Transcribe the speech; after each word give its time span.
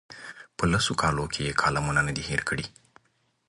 په 0.57 0.63
لسو 0.71 0.93
کالو 1.01 1.25
کې 1.33 1.41
یې 1.47 1.57
کالمونه 1.61 2.01
نه 2.07 2.11
دي 2.17 2.23
هېر 2.29 2.41
کړي. 2.49 2.65